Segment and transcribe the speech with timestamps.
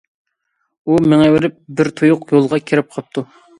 [0.89, 3.29] ئۇ مېڭىۋېرىپ بىر تۇيۇق يولغا كىرىپ قاپتۇ.